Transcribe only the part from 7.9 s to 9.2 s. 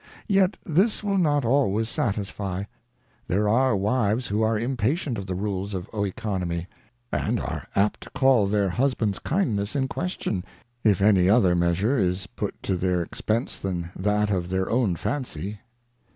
to call their Husband's